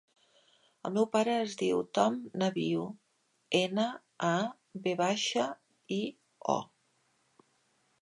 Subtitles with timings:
[0.87, 2.87] El meu pare es diu Tom Navio:
[3.61, 3.87] ena,
[4.33, 4.35] a,
[4.89, 5.49] ve baixa,
[6.01, 6.03] i,
[6.61, 6.61] o.